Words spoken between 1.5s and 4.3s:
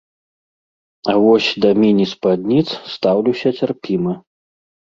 да міні-спадніц стаўлюся цярпіма.